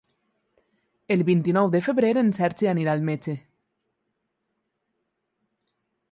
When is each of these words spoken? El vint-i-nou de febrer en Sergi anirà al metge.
El 1.15 1.23
vint-i-nou 1.25 1.67
de 1.75 1.81
febrer 1.87 2.09
en 2.21 2.31
Sergi 2.37 2.69
anirà 2.71 2.95
al 2.97 3.05
metge. 3.09 3.35